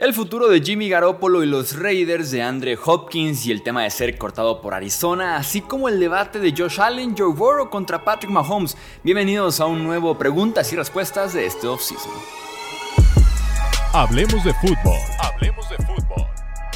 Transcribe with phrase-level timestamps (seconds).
[0.00, 3.90] El futuro de Jimmy Garoppolo y los Raiders de Andre Hopkins y el tema de
[3.90, 8.32] ser cortado por Arizona, así como el debate de Josh Allen, Joe Burrow contra Patrick
[8.32, 8.78] Mahomes.
[9.04, 12.14] Bienvenidos a un nuevo preguntas y respuestas de este offseason.
[13.92, 14.98] Hablemos de fútbol.
[15.18, 16.26] Hablemos de fútbol.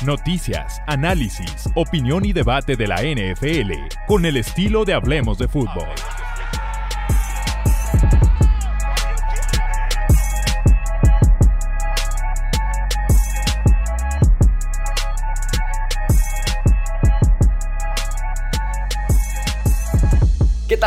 [0.04, 3.72] Noticias, análisis, opinión y debate de la NFL
[4.06, 5.88] con el estilo de Hablemos de fútbol.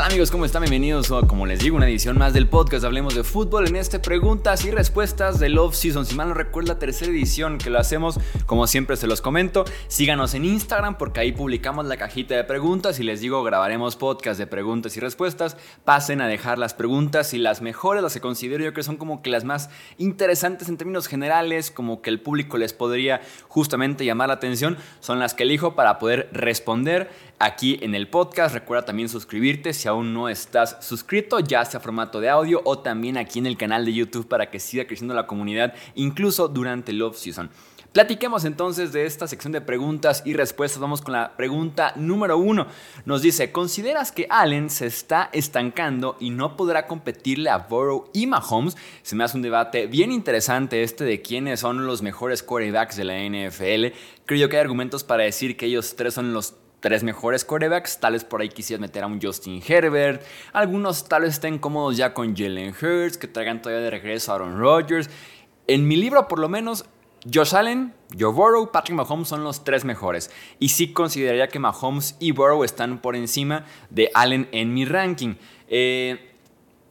[0.05, 0.29] Amigos?
[0.29, 0.61] ¿Cómo están?
[0.61, 3.67] Bienvenidos a, como les digo, una edición más del podcast Hablemos de Fútbol.
[3.67, 6.05] En este preguntas y respuestas del off-season.
[6.05, 9.65] Si mal no recuerdo, la tercera edición que lo hacemos, como siempre se los comento.
[9.87, 14.39] Síganos en Instagram porque ahí publicamos la cajita de preguntas y les digo, grabaremos podcast
[14.39, 15.57] de preguntas y respuestas.
[15.83, 19.23] Pasen a dejar las preguntas y las mejores, las que considero yo que son como
[19.23, 24.27] que las más interesantes en términos generales, como que el público les podría justamente llamar
[24.27, 28.53] la atención, son las que elijo para poder responder aquí en el podcast.
[28.53, 33.17] Recuerda también suscribirte si aún no estás suscrito, ya sea formato de audio o también
[33.17, 37.01] aquí en el canal de YouTube para que siga creciendo la comunidad, incluso durante el
[37.01, 37.49] off-season.
[37.97, 40.79] Platiquemos entonces de esta sección de preguntas y respuestas.
[40.79, 42.67] Vamos con la pregunta número uno.
[43.05, 48.27] Nos dice, ¿consideras que Allen se está estancando y no podrá competirle a Burrow y
[48.27, 48.77] Mahomes?
[49.01, 53.03] Se me hace un debate bien interesante este de quiénes son los mejores quarterbacks de
[53.05, 53.97] la NFL.
[54.27, 57.99] Creo que hay argumentos para decir que ellos tres son los tres mejores quarterbacks.
[57.99, 60.21] Tal vez por ahí quisieras meter a un Justin Herbert.
[60.53, 64.35] Algunos tal vez estén cómodos ya con Jalen Hurts, que traigan todavía de regreso a
[64.35, 65.09] Aaron Rodgers.
[65.67, 66.85] En mi libro, por lo menos,
[67.31, 70.31] Josh Allen, Joe Burrow, Patrick Mahomes son los tres mejores.
[70.59, 75.35] Y sí consideraría que Mahomes y Burrow están por encima de Allen en mi ranking.
[75.67, 76.33] Eh,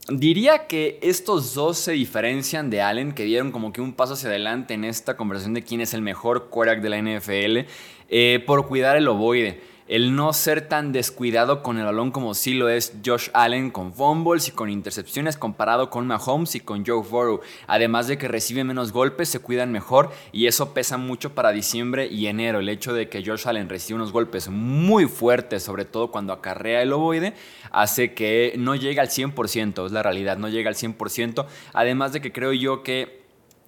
[0.09, 4.29] Diría que estos dos se diferencian de Allen, que dieron como que un paso hacia
[4.29, 7.69] adelante en esta conversación de quién es el mejor quarterback de la NFL,
[8.09, 12.55] eh, por cuidar el ovoide el no ser tan descuidado con el balón como sí
[12.55, 17.02] lo es Josh Allen con fumbles y con intercepciones comparado con Mahomes y con Joe
[17.08, 17.41] Burrow.
[17.67, 22.07] Además de que recibe menos golpes, se cuidan mejor y eso pesa mucho para diciembre
[22.07, 22.58] y enero.
[22.58, 26.83] El hecho de que Josh Allen recibe unos golpes muy fuertes, sobre todo cuando acarrea
[26.83, 27.35] el ovoide,
[27.70, 31.47] hace que no llegue al 100%, es la realidad, no llega al 100%.
[31.73, 33.16] Además de que creo yo que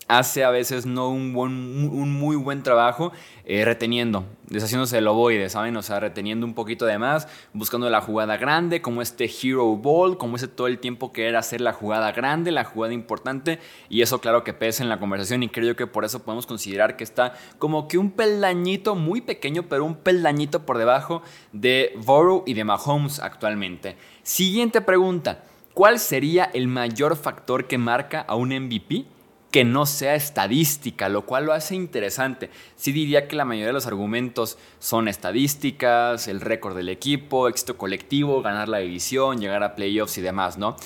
[0.09, 3.13] hace a veces no un, un muy buen trabajo
[3.51, 5.75] eh, reteniendo, deshaciéndose el ovoide, ¿saben?
[5.77, 10.19] O sea, reteniendo un poquito de más, buscando la jugada grande, como este Hero Ball,
[10.19, 13.59] como ese todo el tiempo que era hacer la jugada grande, la jugada importante,
[13.89, 16.97] y eso claro que pesa en la conversación y creo que por eso podemos considerar
[16.97, 22.45] que está como que un peldañito muy pequeño, pero un peldañito por debajo de Burrow
[22.47, 23.97] y de Mahomes actualmente.
[24.23, 29.07] Siguiente pregunta, ¿cuál sería el mayor factor que marca a un MVP?
[29.51, 32.51] Que no sea estadística, lo cual lo hace interesante.
[32.77, 37.77] Sí diría que la mayoría de los argumentos son estadísticas, el récord del equipo, éxito
[37.79, 40.77] colectivo, ganar la división, llegar a playoffs y demás, ¿no?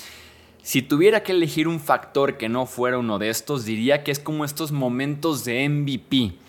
[0.61, 4.19] Si tuviera que elegir un factor que no fuera uno de estos, diría que es
[4.19, 6.42] como estos momentos de MVP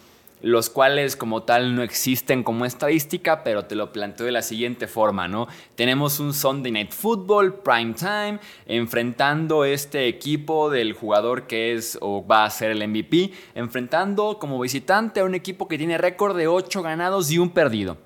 [0.44, 4.86] los cuales como tal no existen como estadística, pero te lo planteo de la siguiente
[4.86, 5.48] forma, ¿no?
[5.74, 12.26] Tenemos un Sunday Night Football, prime time, enfrentando este equipo del jugador que es o
[12.26, 16.46] va a ser el MVP, enfrentando como visitante a un equipo que tiene récord de
[16.46, 17.96] 8 ganados y un perdido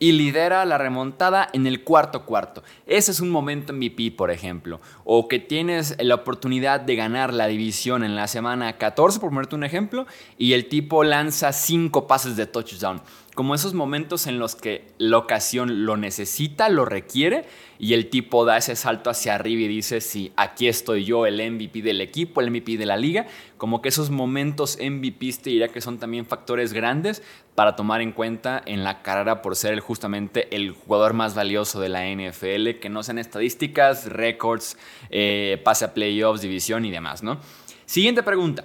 [0.00, 2.64] y lidera la remontada en el cuarto cuarto.
[2.86, 4.80] Ese es un momento MVP, por ejemplo.
[5.04, 9.54] O que tienes la oportunidad de ganar la división en la semana 14, por ponerte
[9.54, 10.06] un ejemplo,
[10.38, 13.02] y el tipo lanza 5 pases de touchdown
[13.34, 17.44] como esos momentos en los que la ocasión lo necesita, lo requiere,
[17.78, 21.36] y el tipo da ese salto hacia arriba y dice, sí, aquí estoy yo, el
[21.50, 23.26] MVP del equipo, el MVP de la liga,
[23.56, 27.22] como que esos momentos MVP te diría que son también factores grandes
[27.54, 31.88] para tomar en cuenta en la carrera por ser justamente el jugador más valioso de
[31.88, 34.76] la NFL, que no sean estadísticas, récords,
[35.10, 37.38] eh, pase a playoffs, división y demás, ¿no?
[37.86, 38.64] Siguiente pregunta.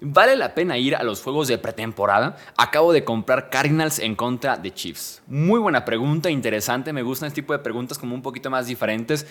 [0.00, 2.36] ¿Vale la pena ir a los juegos de pretemporada?
[2.58, 5.22] Acabo de comprar Cardinals en contra de Chiefs.
[5.26, 6.92] Muy buena pregunta, interesante.
[6.92, 9.26] Me gustan este tipo de preguntas como un poquito más diferentes.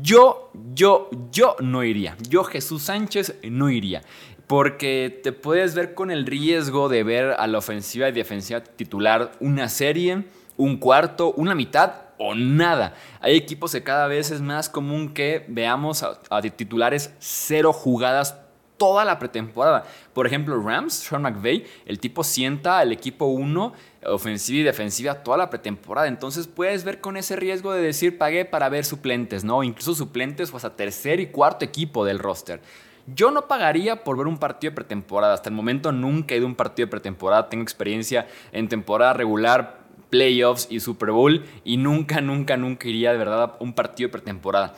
[0.00, 2.16] Yo, yo, yo no iría.
[2.28, 4.02] Yo, Jesús Sánchez, no iría.
[4.48, 9.32] Porque te puedes ver con el riesgo de ver a la ofensiva y defensiva titular
[9.38, 10.24] una serie,
[10.56, 12.94] un cuarto, una mitad o nada.
[13.20, 18.41] Hay equipos que cada vez es más común que veamos a, a titulares cero jugadas
[18.82, 19.84] toda la pretemporada.
[20.12, 23.72] Por ejemplo, Rams, Sean McVay, el tipo sienta al equipo 1
[24.06, 26.08] ofensiva y defensiva toda la pretemporada.
[26.08, 29.62] Entonces puedes ver con ese riesgo de decir pagué para ver suplentes, ¿no?
[29.62, 32.60] Incluso suplentes o hasta tercer y cuarto equipo del roster.
[33.06, 35.34] Yo no pagaría por ver un partido de pretemporada.
[35.34, 37.48] Hasta el momento nunca he ido a un partido de pretemporada.
[37.48, 39.78] Tengo experiencia en temporada regular,
[40.10, 44.12] playoffs y Super Bowl y nunca, nunca, nunca iría de verdad a un partido de
[44.14, 44.74] pretemporada.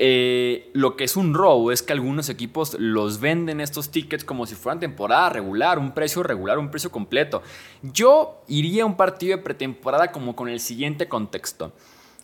[0.00, 4.46] Eh, lo que es un robo es que algunos equipos los venden estos tickets como
[4.46, 7.42] si fueran temporada regular, un precio regular, un precio completo.
[7.82, 11.72] Yo iría a un partido de pretemporada como con el siguiente contexto.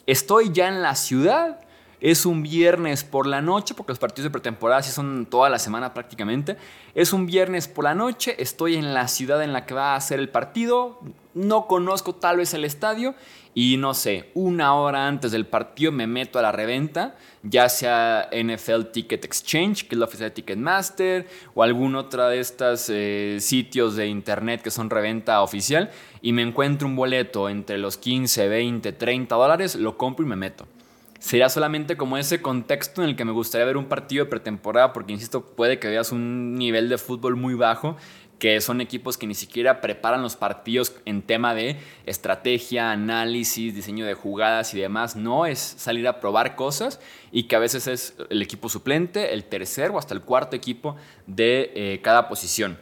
[0.07, 1.63] Estoy ya en la ciudad,
[2.01, 5.59] es un viernes por la noche, porque los partidos de pretemporada sí son toda la
[5.59, 6.57] semana prácticamente.
[6.95, 10.01] Es un viernes por la noche, estoy en la ciudad en la que va a
[10.01, 11.01] ser el partido,
[11.35, 13.15] no conozco tal vez el estadio
[13.57, 18.29] y no sé, una hora antes del partido me meto a la reventa, ya sea
[18.33, 23.37] NFL Ticket Exchange, que es la oficina de Ticketmaster, o algún otro de estos eh,
[23.39, 28.49] sitios de internet que son reventa oficial, y me encuentro un boleto entre los 15,
[28.49, 30.67] 20, 30 dólares, lo compro y me meto.
[31.21, 34.93] Sería solamente como ese contexto en el que me gustaría ver un partido de pretemporada,
[34.93, 37.97] porque insisto, puede que veas un nivel de fútbol muy bajo
[38.39, 44.07] que son equipos que ni siquiera preparan los partidos en tema de estrategia, análisis, diseño
[44.07, 45.17] de jugadas y demás.
[45.17, 47.01] No es salir a probar cosas
[47.33, 50.97] y que a veces es el equipo suplente, el tercer o hasta el cuarto equipo
[51.27, 52.79] de eh, cada posición.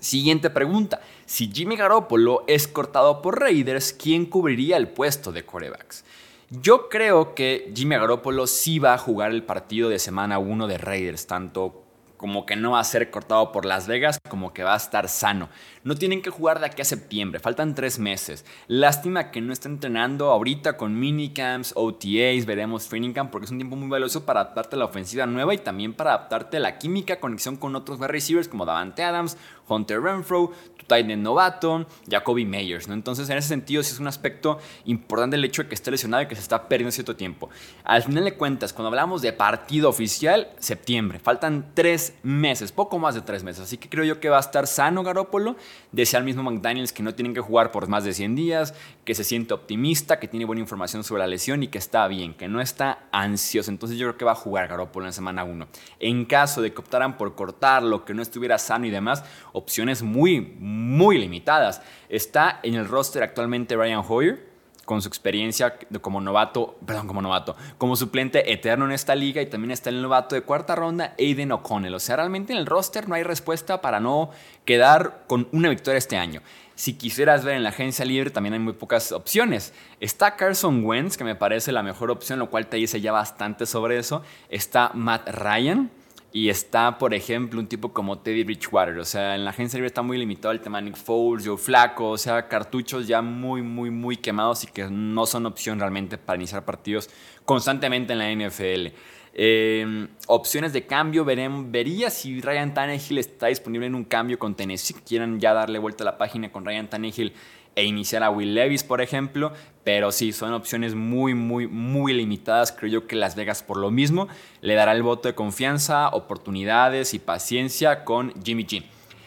[0.00, 1.00] Siguiente pregunta.
[1.24, 6.04] Si Jimmy Garoppolo es cortado por Raiders, ¿quién cubriría el puesto de corebacks?
[6.50, 10.78] Yo creo que Jimmy Garoppolo sí va a jugar el partido de semana 1 de
[10.78, 11.85] Raiders, tanto
[12.16, 15.08] como que no va a ser cortado por Las Vegas, como que va a estar
[15.08, 15.48] sano.
[15.84, 18.44] No tienen que jugar de aquí a septiembre, faltan tres meses.
[18.66, 23.58] Lástima que no esté entrenando ahorita con minicamps, OTAs, veremos training camp, porque es un
[23.58, 26.78] tiempo muy valioso para adaptarte a la ofensiva nueva y también para adaptarte a la
[26.78, 29.36] química, conexión con otros receivers como Davante Adams,
[29.68, 30.52] Hunter Renfro,
[30.86, 32.94] Titan novato, Jacoby Meyers, ¿no?
[32.94, 36.22] Entonces, en ese sentido, sí es un aspecto importante el hecho de que esté lesionado
[36.22, 37.50] y que se está perdiendo cierto tiempo.
[37.84, 43.14] Al final de cuentas, cuando hablamos de partido oficial, septiembre, faltan tres meses, poco más
[43.14, 45.56] de tres meses, así que creo yo que va a estar sano Garópolo,
[45.92, 48.74] decía el mismo McDaniels que no tienen que jugar por más de 100 días,
[49.04, 52.34] que se siente optimista, que tiene buena información sobre la lesión y que está bien,
[52.34, 55.66] que no está ansioso, entonces yo creo que va a jugar Garópolo en semana 1.
[56.00, 60.40] En caso de que optaran por cortarlo, que no estuviera sano y demás, opciones muy,
[60.40, 60.75] muy
[61.18, 61.82] limitadas.
[62.08, 64.56] Está en el roster actualmente Ryan Hoyer,
[64.86, 69.46] con su experiencia como novato, perdón, como novato, como suplente eterno en esta liga y
[69.46, 71.94] también está el novato de cuarta ronda, Aiden O'Connell.
[71.94, 74.30] O sea, realmente en el roster no hay respuesta para no
[74.64, 76.40] quedar con una victoria este año.
[76.76, 79.72] Si quisieras ver en la agencia libre, también hay muy pocas opciones.
[79.98, 83.66] Está Carson Wentz, que me parece la mejor opción, lo cual te dice ya bastante
[83.66, 84.22] sobre eso.
[84.50, 85.90] Está Matt Ryan,
[86.32, 88.98] y está, por ejemplo, un tipo como Teddy Bridgewater.
[88.98, 92.10] O sea, en la agencia libre está muy limitado el tema Nick Foles, Joe Flaco.
[92.10, 96.36] O sea, cartuchos ya muy, muy, muy quemados y que no son opción realmente para
[96.36, 97.08] iniciar partidos
[97.44, 98.94] constantemente en la NFL.
[99.38, 104.54] Em, opciones de cambio, veremos, vería si Ryan Tannehill está disponible en un cambio con
[104.54, 104.94] Tennessee.
[105.06, 107.34] Quieran ya darle vuelta a la página con Ryan Tannehill
[107.76, 109.52] e iniciar a Will Levis, por ejemplo.
[109.84, 112.72] Pero sí, son opciones muy, muy, muy limitadas.
[112.72, 114.26] Creo yo que Las Vegas, por lo mismo,
[114.60, 118.82] le dará el voto de confianza, oportunidades y paciencia con Jimmy G.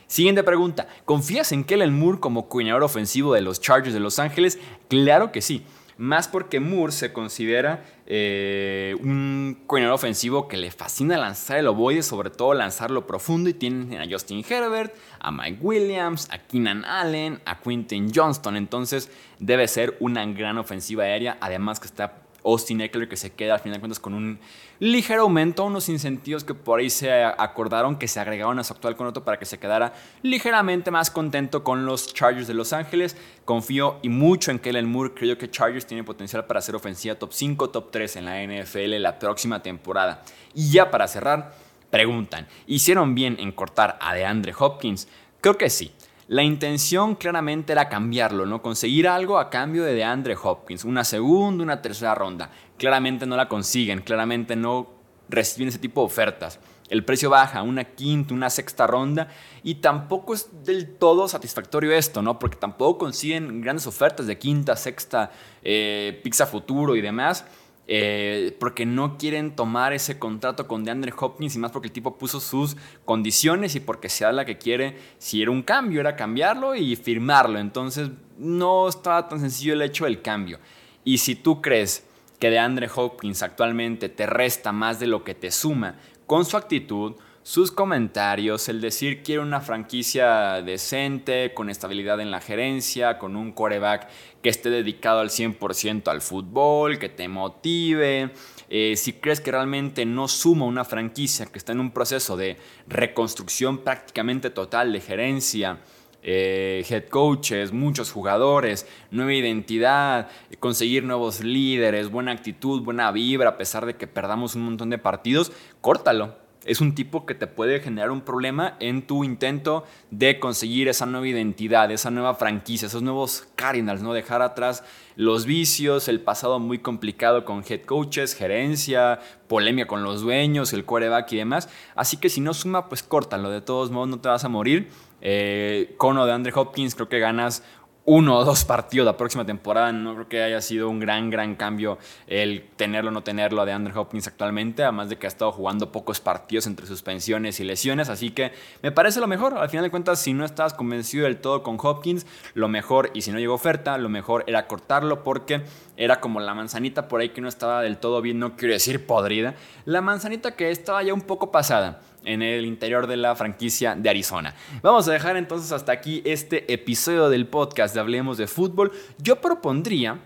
[0.08, 0.88] Siguiente pregunta.
[1.06, 4.60] ¿Confías en Kellen Moore como coordinador ofensivo de los Chargers de Los Ángeles?
[4.90, 5.64] Claro que sí
[6.00, 12.04] más porque Moore se considera eh, un coordinador ofensivo que le fascina lanzar el ovoide,
[12.04, 17.42] sobre todo lanzarlo profundo, y tienen a Justin Herbert, a Mike Williams, a Keenan Allen,
[17.44, 23.08] a Quinton Johnston, entonces debe ser una gran ofensiva aérea, además que está Austin Eckler
[23.08, 24.40] que se queda al final de cuentas con un
[24.80, 28.96] ligero aumento, unos incentivos que por ahí se acordaron que se agregaron a su actual
[28.96, 33.18] contrato para que se quedara ligeramente más contento con los Chargers de Los Ángeles.
[33.46, 37.34] Confío y mucho en Kellen Moore, creo que Chargers tiene potencial para ser ofensiva top
[37.34, 40.24] 5, top 3 en la NFL la próxima temporada.
[40.54, 41.54] Y ya para cerrar,
[41.90, 45.08] preguntan, ¿hicieron bien en cortar a DeAndre Hopkins?
[45.42, 45.92] Creo que sí.
[46.30, 48.62] La intención claramente era cambiarlo, ¿no?
[48.62, 52.52] Conseguir algo a cambio de DeAndre Hopkins, una segunda, una tercera ronda.
[52.78, 54.92] Claramente no la consiguen, claramente no
[55.28, 56.60] reciben ese tipo de ofertas.
[56.88, 59.30] El precio baja, una quinta, una sexta ronda,
[59.64, 62.38] y tampoco es del todo satisfactorio esto, ¿no?
[62.38, 65.32] Porque tampoco consiguen grandes ofertas de quinta, sexta,
[65.64, 67.44] eh, pizza futuro y demás.
[67.92, 72.20] Eh, porque no quieren tomar ese contrato con DeAndre Hopkins y más porque el tipo
[72.20, 76.76] puso sus condiciones y porque se habla que quiere, si era un cambio, era cambiarlo
[76.76, 77.58] y firmarlo.
[77.58, 80.60] Entonces no estaba tan sencillo el hecho del cambio.
[81.04, 82.06] Y si tú crees
[82.38, 85.96] que DeAndre Hopkins actualmente te resta más de lo que te suma
[86.28, 87.16] con su actitud,
[87.50, 93.54] sus comentarios, el decir quiero una franquicia decente, con estabilidad en la gerencia, con un
[93.54, 94.08] coreback
[94.44, 98.34] que esté dedicado al 100% al fútbol, que te motive.
[98.70, 102.58] Eh, si crees que realmente no suma una franquicia que está en un proceso de
[102.86, 105.80] reconstrucción prácticamente total de gerencia,
[106.22, 110.30] eh, head coaches, muchos jugadores, nueva identidad,
[110.60, 115.00] conseguir nuevos líderes, buena actitud, buena vibra, a pesar de que perdamos un montón de
[115.00, 115.52] partidos,
[115.82, 116.48] córtalo.
[116.70, 121.08] Es un tipo que te puede generar un problema en tu intento de conseguir esa
[121.08, 124.14] nueva identidad, esa nueva franquicia, esos nuevos Cardinals, ¿no?
[124.14, 124.84] Dejar atrás
[125.16, 130.86] los vicios, el pasado muy complicado con head coaches, gerencia, polemia con los dueños, el
[130.86, 131.70] quarterback y demás.
[131.96, 133.50] Así que si no suma, pues córtalo.
[133.50, 134.90] De todos modos, no te vas a morir
[135.22, 137.64] eh, cono de Andre Hopkins, creo que ganas
[138.10, 139.92] uno o dos partidos la próxima temporada.
[139.92, 143.72] No creo que haya sido un gran, gran cambio el tenerlo o no tenerlo de
[143.72, 148.10] Andrew Hopkins actualmente, además de que ha estado jugando pocos partidos entre suspensiones y lesiones,
[148.10, 148.52] así que
[148.82, 149.56] me parece lo mejor.
[149.56, 152.26] Al final de cuentas, si no estabas convencido del todo con Hopkins,
[152.56, 155.62] lo mejor, y si no llegó oferta, lo mejor era cortarlo porque
[155.96, 159.06] era como la manzanita por ahí que no estaba del todo bien, no quiero decir
[159.06, 159.54] podrida,
[159.86, 164.10] la manzanita que estaba ya un poco pasada en el interior de la franquicia de
[164.10, 164.54] Arizona.
[164.82, 168.92] Vamos a dejar entonces hasta aquí este episodio del podcast de Hablemos de Fútbol.
[169.18, 170.20] Yo propondría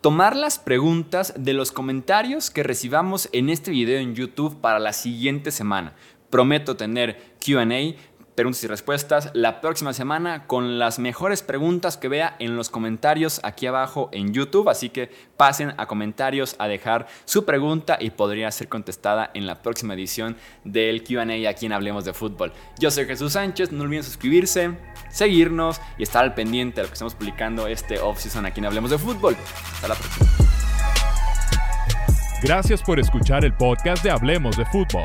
[0.00, 4.94] tomar las preguntas de los comentarios que recibamos en este video en YouTube para la
[4.94, 5.92] siguiente semana.
[6.30, 7.66] Prometo tener QA,
[8.34, 13.40] preguntas y respuestas la próxima semana con las mejores preguntas que vea en los comentarios
[13.42, 14.68] aquí abajo en YouTube.
[14.68, 19.62] Así que pasen a comentarios a dejar su pregunta y podría ser contestada en la
[19.62, 22.52] próxima edición del QA aquí en Hablemos de Fútbol.
[22.78, 24.76] Yo soy Jesús Sánchez, no olviden suscribirse,
[25.10, 28.90] seguirnos y estar al pendiente de lo que estamos publicando este off-season aquí en Hablemos
[28.90, 29.36] de Fútbol.
[29.74, 30.30] Hasta la próxima.
[32.42, 35.04] Gracias por escuchar el podcast de Hablemos de Fútbol.